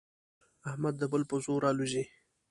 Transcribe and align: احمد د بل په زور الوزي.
احمد 0.69 0.93
د 0.97 1.03
بل 1.11 1.21
په 1.29 1.35
زور 1.45 1.61
الوزي. 1.69 2.03